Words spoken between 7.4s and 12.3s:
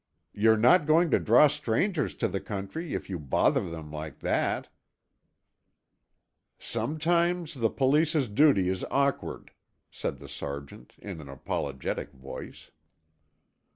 the police's duty is awkward," said the sergeant in an apologetic